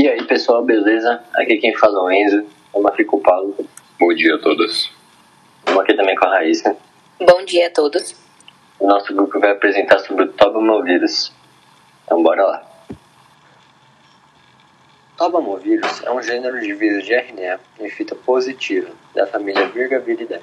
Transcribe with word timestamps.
E 0.00 0.08
aí 0.08 0.24
pessoal, 0.24 0.64
beleza? 0.64 1.22
Aqui 1.34 1.58
quem 1.58 1.76
fala 1.76 1.98
é 1.98 2.02
o 2.02 2.10
Enzo, 2.10 2.46
eu 2.74 2.88
aqui 2.88 3.04
com 3.04 3.18
o 3.18 3.20
Paulo. 3.20 3.54
Bom 3.98 4.14
dia 4.14 4.34
a 4.34 4.38
todos. 4.38 4.90
Estamos 5.58 5.82
aqui 5.82 5.92
também 5.92 6.16
com 6.16 6.24
a 6.24 6.36
Raíssa. 6.36 6.74
Bom 7.20 7.44
dia 7.44 7.66
a 7.66 7.70
todos. 7.70 8.16
O 8.78 8.86
nosso 8.86 9.14
grupo 9.14 9.38
vai 9.38 9.50
apresentar 9.50 9.98
sobre 9.98 10.24
o 10.24 10.32
tobamovírus. 10.32 11.30
Então 12.06 12.22
bora 12.22 12.42
lá. 12.46 12.62
Tobamovírus 15.18 16.02
é 16.02 16.10
um 16.10 16.22
gênero 16.22 16.58
de 16.62 16.72
vírus 16.72 17.04
de 17.04 17.12
RNA 17.12 17.60
em 17.78 17.90
fita 17.90 18.14
positiva 18.14 18.88
da 19.14 19.26
família 19.26 19.66
Virgaviridae. 19.66 20.40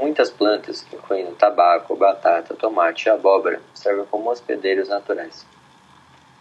Muitas 0.00 0.30
plantas, 0.30 0.86
incluindo 0.90 1.32
tabaco, 1.32 1.94
batata, 1.94 2.54
tomate 2.54 3.06
e 3.06 3.10
abóbora, 3.10 3.60
servem 3.74 4.06
como 4.06 4.30
hospedeiros 4.30 4.88
naturais. 4.88 5.44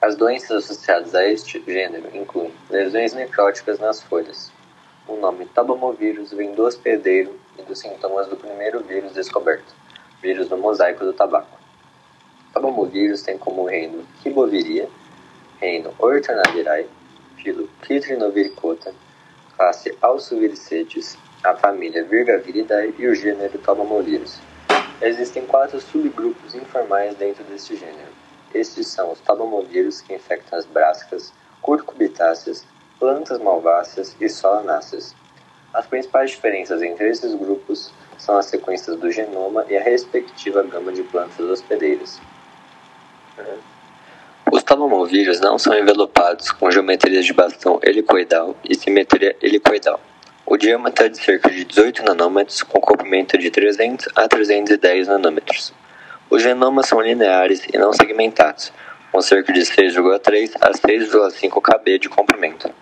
As 0.03 0.17
doenças 0.17 0.65
associadas 0.65 1.15
a 1.15 1.25
este 1.25 1.63
gênero 1.65 2.09
incluem 2.13 2.51
lesões 2.69 3.13
necróticas 3.13 3.79
nas 3.79 4.03
folhas. 4.03 4.51
O 5.07 5.15
nome 5.15 5.45
tabamovírus 5.45 6.33
vem 6.33 6.53
do 6.53 6.65
hospedeiro 6.65 7.39
e 7.57 7.61
dos 7.61 7.79
sintomas 7.79 8.27
do 8.27 8.35
primeiro 8.35 8.81
vírus 8.81 9.13
descoberto, 9.13 9.73
vírus 10.21 10.49
do 10.49 10.57
mosaico 10.57 11.05
do 11.05 11.13
tabaco. 11.13 11.57
Tabamovírus 12.53 13.21
tem 13.21 13.37
como 13.37 13.63
reino 13.63 14.05
Riboviria, 14.21 14.89
reino 15.61 15.93
Ortonavirae, 15.97 16.89
filo 17.41 17.69
Citrinoviricota, 17.87 18.93
classe 19.55 19.97
Alsoviricetes, 20.01 21.17
a 21.41 21.55
família 21.55 22.03
Virgaviridae 22.03 22.93
e 22.99 23.07
o 23.07 23.15
gênero 23.15 23.57
Tabamovírus. 23.59 24.37
Existem 25.01 25.45
quatro 25.45 25.79
subgrupos 25.79 26.53
informais 26.55 27.15
dentro 27.15 27.45
deste 27.45 27.77
gênero. 27.77 28.22
Estes 28.53 28.87
são 28.87 29.11
os 29.11 29.19
tabamovírus 29.19 30.01
que 30.01 30.13
infectam 30.13 30.59
as 30.59 30.65
brascas, 30.65 31.33
curcubitáceas, 31.61 32.65
plantas 32.99 33.39
malváceas 33.39 34.15
e 34.19 34.29
solanáceas. 34.29 35.15
As 35.73 35.87
principais 35.87 36.31
diferenças 36.31 36.81
entre 36.83 37.09
esses 37.09 37.33
grupos 37.33 37.91
são 38.17 38.37
as 38.37 38.45
sequências 38.45 38.95
do 38.97 39.11
genoma 39.11 39.65
e 39.67 39.75
a 39.75 39.81
respectiva 39.81 40.61
gama 40.63 40.91
de 40.91 41.03
plantas 41.03 41.39
hospedeiras. 41.49 42.21
Os 44.51 44.61
tabamovírus 44.61 45.39
não 45.39 45.57
são 45.57 45.77
envelopados 45.77 46.51
com 46.51 46.69
geometria 46.69 47.23
de 47.23 47.33
bastão 47.33 47.79
helicoidal 47.81 48.55
e 48.63 48.75
simetria 48.75 49.35
helicoidal. 49.41 49.99
O 50.45 50.57
diâmetro 50.57 51.05
é 51.05 51.09
de 51.09 51.17
cerca 51.17 51.49
de 51.49 51.65
18 51.65 52.03
nanômetros, 52.03 52.61
com 52.61 52.79
comprimento 52.79 53.37
de 53.37 53.49
300 53.49 54.09
a 54.15 54.27
310 54.27 55.07
nanômetros. 55.07 55.73
Os 56.33 56.41
genomas 56.41 56.87
são 56.87 56.99
lineares 56.99 57.61
e 57.71 57.77
não 57.77 57.93
segmentados, 57.93 58.73
com 59.11 59.21
cerca 59.21 59.53
de 59.53 59.59
6,3 59.59 60.55
a 60.59 60.71
6,5 60.71 61.61
kb 61.61 61.99
de 61.99 62.09
comprimento. 62.09 62.73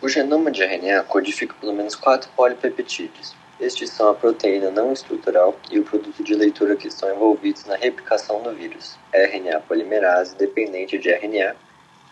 O 0.00 0.08
genoma 0.08 0.50
de 0.50 0.62
RNA 0.62 1.02
codifica 1.02 1.54
pelo 1.60 1.74
menos 1.74 1.94
quatro 1.94 2.30
polipeptídeos. 2.34 3.36
Estes 3.60 3.90
são 3.90 4.08
a 4.08 4.14
proteína 4.14 4.70
não 4.70 4.94
estrutural 4.94 5.54
e 5.70 5.78
o 5.78 5.84
produto 5.84 6.24
de 6.24 6.34
leitura 6.34 6.74
que 6.74 6.88
estão 6.88 7.14
envolvidos 7.14 7.66
na 7.66 7.76
replicação 7.76 8.42
do 8.42 8.54
vírus, 8.54 8.98
RNA 9.12 9.60
polimerase 9.68 10.34
dependente 10.36 10.96
de 10.96 11.10
RNA, 11.10 11.54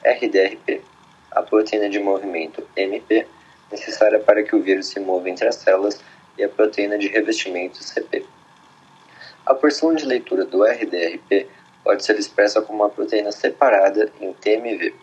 RDRP, 0.05 0.83
a 1.31 1.43
proteína 1.43 1.89
de 1.89 1.99
movimento 1.99 2.63
MP, 2.77 3.27
necessária 3.73 4.21
para 4.21 4.43
que 4.43 4.55
o 4.55 4.61
vírus 4.61 4.89
se 4.89 5.01
mova 5.01 5.31
entre 5.31 5.49
as 5.49 5.55
células, 5.55 5.99
e 6.37 6.45
a 6.45 6.49
proteína 6.51 6.99
de 6.99 7.09
revestimento 7.09 7.83
CP. 7.83 8.25
A 9.49 9.55
porção 9.55 9.95
de 9.95 10.05
leitura 10.05 10.45
do 10.45 10.63
RDRP 10.63 11.49
pode 11.83 12.05
ser 12.05 12.19
expressa 12.19 12.61
como 12.61 12.81
uma 12.81 12.91
proteína 12.91 13.33
separada 13.33 14.13
em 14.21 14.31
TMV. 14.35 14.95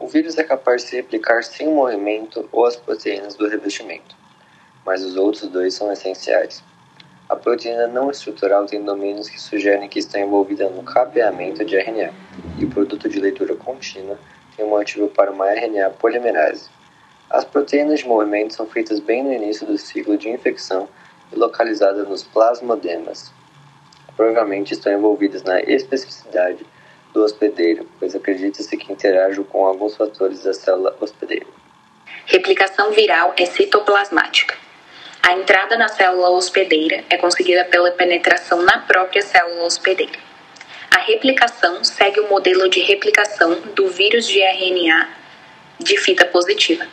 O 0.00 0.08
vírus 0.08 0.38
é 0.38 0.42
capaz 0.42 0.82
de 0.82 0.88
se 0.88 0.96
replicar 0.96 1.44
sem 1.44 1.68
o 1.68 1.74
movimento 1.74 2.48
ou 2.50 2.64
as 2.64 2.76
proteínas 2.76 3.34
do 3.34 3.46
revestimento, 3.46 4.16
mas 4.86 5.04
os 5.04 5.16
outros 5.16 5.48
dois 5.48 5.74
são 5.74 5.92
essenciais. 5.92 6.64
A 7.28 7.36
proteína 7.36 7.86
não 7.86 8.10
estrutural 8.10 8.64
tem 8.64 8.82
domínios 8.82 9.28
que 9.28 9.38
sugerem 9.38 9.86
que 9.86 9.98
está 9.98 10.18
envolvida 10.18 10.70
no 10.70 10.82
cabeamento 10.82 11.62
de 11.62 11.76
RNA, 11.76 12.10
e 12.58 12.64
o 12.64 12.70
produto 12.70 13.06
de 13.06 13.20
leitura 13.20 13.54
contínua 13.54 14.18
tem 14.56 14.64
um 14.64 14.70
motivo 14.70 15.08
para 15.08 15.30
uma 15.30 15.52
RNA 15.52 15.90
polimerase. 15.90 16.70
As 17.28 17.44
proteínas 17.44 17.98
de 17.98 18.08
movimento 18.08 18.54
são 18.54 18.64
feitas 18.66 18.98
bem 18.98 19.22
no 19.22 19.30
início 19.30 19.66
do 19.66 19.76
ciclo 19.76 20.16
de 20.16 20.30
infecção 20.30 20.88
e 21.30 21.36
localizadas 21.36 22.08
nos 22.08 22.22
plasmodemas, 22.22 23.30
provavelmente 24.16 24.72
estão 24.72 24.92
envolvidas 24.92 25.42
na 25.42 25.60
especificidade 25.60 26.64
do 27.12 27.22
hospedeiro, 27.22 27.88
pois 27.98 28.14
acredita-se 28.14 28.76
que 28.76 28.92
interagem 28.92 29.44
com 29.44 29.64
alguns 29.64 29.96
fatores 29.96 30.42
da 30.42 30.52
célula 30.52 30.96
hospedeiro. 31.00 31.46
Replicação 32.26 32.90
viral 32.90 33.34
é 33.36 33.46
citoplasmática. 33.46 34.56
A 35.22 35.32
entrada 35.34 35.78
na 35.78 35.88
célula 35.88 36.30
hospedeira 36.30 37.04
é 37.08 37.16
conseguida 37.16 37.64
pela 37.64 37.92
penetração 37.92 38.62
na 38.62 38.78
própria 38.80 39.22
célula 39.22 39.64
hospedeira. 39.64 40.18
A 40.90 40.98
replicação 40.98 41.82
segue 41.82 42.20
o 42.20 42.28
modelo 42.28 42.68
de 42.68 42.80
replicação 42.80 43.60
do 43.74 43.88
vírus 43.88 44.26
de 44.26 44.40
RNA 44.40 45.08
de 45.78 45.96
fita 45.98 46.24
positiva. 46.26 46.86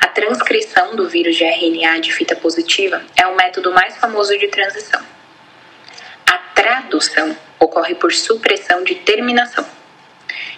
A 0.00 0.08
transcrição 0.08 0.96
do 0.96 1.08
vírus 1.08 1.36
de 1.36 1.44
RNA 1.44 2.00
de 2.00 2.12
fita 2.12 2.34
positiva 2.36 3.02
é 3.20 3.26
o 3.26 3.36
método 3.36 3.72
mais 3.72 3.96
famoso 3.96 4.36
de 4.38 4.48
transição 4.48 5.13
tradução 6.64 7.36
ocorre 7.60 7.94
por 7.94 8.10
supressão 8.10 8.82
de 8.84 8.94
terminação. 8.94 9.66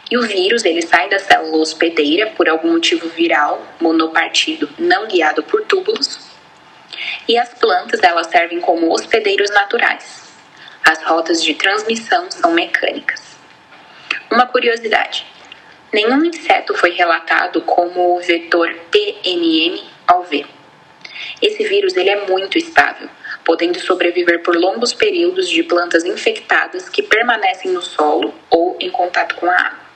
E 0.09 0.17
o 0.17 0.23
vírus 0.23 0.65
ele 0.65 0.81
sai 0.81 1.09
da 1.09 1.19
célula 1.19 1.57
hospedeira 1.57 2.29
por 2.37 2.49
algum 2.49 2.75
motivo 2.75 3.09
viral, 3.09 3.61
monopartido, 3.81 4.71
não 4.79 5.09
guiado 5.09 5.43
por 5.43 5.65
túbulos. 5.65 6.21
E 7.27 7.37
as 7.37 7.53
plantas 7.55 8.01
elas 8.05 8.29
servem 8.29 8.61
como 8.61 8.93
hospedeiros 8.93 9.51
naturais. 9.51 10.23
As 10.89 11.03
rotas 11.03 11.43
de 11.43 11.55
transmissão 11.55 12.31
são 12.31 12.53
mecânicas. 12.53 13.37
Uma 14.31 14.47
curiosidade: 14.47 15.27
nenhum 15.93 16.25
inseto 16.25 16.73
foi 16.75 16.93
relatado 16.93 17.63
como 17.63 18.17
o 18.17 18.21
vetor 18.21 18.73
PNM 18.93 19.83
ao 20.07 20.23
V. 20.23 20.47
Esse 21.43 21.65
vírus 21.65 21.97
ele 21.97 22.11
é 22.11 22.27
muito 22.27 22.57
estável, 22.57 23.11
podendo 23.47 23.79
sobreviver 23.79 24.43
por 24.43 24.57
longos 24.57 24.93
períodos 24.93 25.49
de 25.49 25.63
plantas 25.63 26.05
infectadas 26.05 26.89
que 26.89 27.01
permanecem 27.01 27.71
no 27.71 27.81
solo 27.81 28.35
ou 28.51 28.77
em 28.81 28.91
contato 28.91 29.37
com 29.37 29.47
a 29.47 29.55
água. 29.55 29.87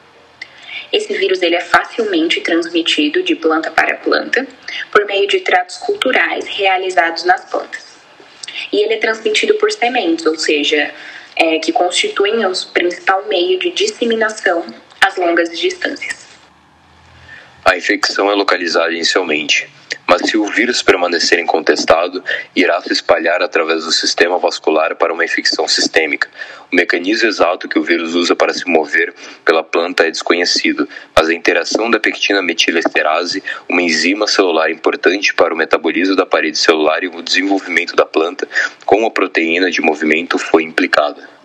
Esse 0.92 1.12
vírus 1.14 1.42
ele 1.42 1.56
é 1.56 1.60
facilmente 1.60 2.40
transmitido 2.40 3.24
de 3.24 3.34
planta 3.34 3.70
para 3.70 3.96
planta 3.96 4.46
por 4.92 5.04
meio 5.04 5.26
de 5.26 5.40
tratos 5.40 5.78
culturais 5.78 6.46
realizados 6.46 7.24
nas 7.24 7.44
plantas. 7.44 7.98
E 8.72 8.82
ele 8.82 8.94
é 8.94 8.98
transmitido 8.98 9.54
por 9.54 9.70
sementes, 9.72 10.24
ou 10.26 10.36
seja, 10.36 10.94
é, 11.34 11.58
que 11.58 11.72
constituem 11.72 12.44
o 12.46 12.52
principal 12.72 13.26
meio 13.26 13.58
de 13.58 13.70
disseminação 13.70 14.64
às 15.00 15.16
longas 15.16 15.58
distâncias. 15.58 16.28
A 17.64 17.76
infecção 17.76 18.30
é 18.30 18.34
localizada 18.34 18.92
inicialmente 18.92 19.68
mas 20.10 20.28
se 20.28 20.36
o 20.36 20.44
vírus 20.44 20.82
permanecer 20.82 21.38
incontestado, 21.38 22.24
irá 22.56 22.80
se 22.80 22.92
espalhar 22.92 23.44
através 23.44 23.84
do 23.84 23.92
sistema 23.92 24.40
vascular 24.40 24.96
para 24.96 25.12
uma 25.12 25.24
infecção 25.24 25.68
sistêmica. 25.68 26.28
O 26.72 26.74
mecanismo 26.74 27.28
exato 27.28 27.68
que 27.68 27.78
o 27.78 27.82
vírus 27.84 28.16
usa 28.16 28.34
para 28.34 28.52
se 28.52 28.68
mover 28.68 29.14
pela 29.44 29.62
planta 29.62 30.08
é 30.08 30.10
desconhecido, 30.10 30.88
mas 31.14 31.28
a 31.28 31.32
interação 31.32 31.88
da 31.88 32.00
pectina 32.00 32.42
metilesterase, 32.42 33.40
uma 33.68 33.82
enzima 33.82 34.26
celular 34.26 34.68
importante 34.72 35.32
para 35.32 35.54
o 35.54 35.56
metabolismo 35.56 36.16
da 36.16 36.26
parede 36.26 36.58
celular 36.58 37.04
e 37.04 37.06
o 37.06 37.22
desenvolvimento 37.22 37.94
da 37.94 38.04
planta, 38.04 38.48
com 38.84 39.06
a 39.06 39.10
proteína 39.12 39.70
de 39.70 39.80
movimento 39.80 40.38
foi 40.38 40.64
implicada. 40.64 41.39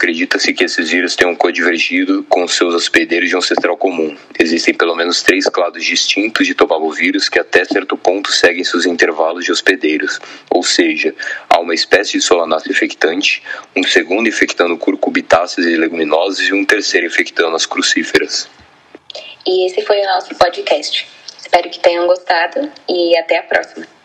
Acredita-se 0.00 0.54
que 0.54 0.64
esses 0.64 0.88
vírus 0.88 1.14
tenham 1.14 1.36
codivergido 1.36 2.24
com 2.26 2.48
seus 2.48 2.72
hospedeiros 2.72 3.28
de 3.28 3.36
ancestral 3.36 3.76
comum. 3.76 4.16
Existem 4.38 4.72
pelo 4.72 4.96
menos 4.96 5.22
três 5.22 5.44
clados 5.44 5.84
distintos 5.84 6.46
de 6.46 6.54
tobalovírus 6.54 7.28
que 7.28 7.38
até 7.38 7.66
certo 7.66 7.98
ponto 7.98 8.32
seguem 8.32 8.64
seus 8.64 8.86
intervalos 8.86 9.44
de 9.44 9.52
hospedeiros, 9.52 10.18
ou 10.48 10.62
seja, 10.62 11.14
há 11.50 11.60
uma 11.60 11.74
espécie 11.74 12.12
de 12.12 12.22
solanáceo 12.22 12.72
infectante, 12.72 13.42
um 13.76 13.82
segundo 13.82 14.26
infectando 14.26 14.78
curcubitáceas 14.78 15.66
e 15.66 15.76
leguminosas 15.76 16.48
e 16.48 16.54
um 16.54 16.64
terceiro 16.64 17.06
infectando 17.06 17.54
as 17.54 17.66
crucíferas. 17.66 18.48
E 19.46 19.66
esse 19.66 19.82
foi 19.82 20.00
o 20.00 20.06
nosso 20.06 20.34
podcast. 20.34 21.06
Espero 21.38 21.68
que 21.68 21.78
tenham 21.78 22.06
gostado 22.06 22.72
e 22.88 23.18
até 23.18 23.36
a 23.36 23.42
próxima. 23.42 23.99